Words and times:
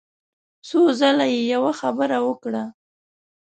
څو 0.67 0.79
ځله 0.99 1.25
يې 1.33 1.41
يوه 1.53 1.71
خبره 1.79 2.17
وکړه. 2.27 2.63